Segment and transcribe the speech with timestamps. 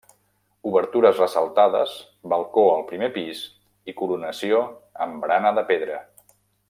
[0.67, 1.91] Obertures ressaltades,
[2.33, 3.43] balcó al primer pis
[3.93, 4.63] i coronació
[5.07, 6.01] amb barana de pedra.